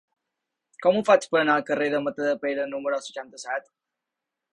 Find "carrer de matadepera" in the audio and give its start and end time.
1.67-2.65